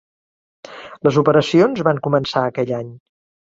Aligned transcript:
Les 1.09 1.19
operacions 1.23 1.85
van 1.91 2.01
començar 2.09 2.45
aquell 2.49 2.75
any. 2.83 2.91